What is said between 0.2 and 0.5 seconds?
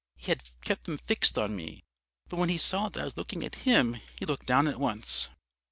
had